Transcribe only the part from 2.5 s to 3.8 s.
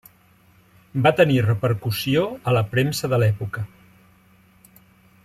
a la premsa de l'època.